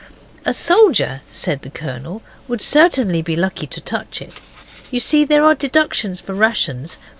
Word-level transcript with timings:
'A 0.45 0.53
soldier,' 0.55 1.21
said 1.29 1.61
the 1.61 1.69
Colonel, 1.69 2.23
'would 2.47 2.59
certainly 2.59 3.21
be 3.21 3.35
lucky 3.35 3.67
to 3.67 3.79
touch 3.79 4.19
it. 4.19 4.33
You 4.89 4.99
see 4.99 5.25
there 5.25 5.43
are 5.45 5.53
deductions 5.53 6.19
for 6.19 6.33
rations. 6.33 6.97